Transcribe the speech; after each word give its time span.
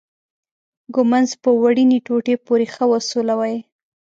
ږمنځ 0.95 1.29
په 1.43 1.49
وړینې 1.61 1.99
ټوټې 2.05 2.35
پورې 2.45 2.65
ښه 2.73 2.85
وسولوئ. 2.91 3.55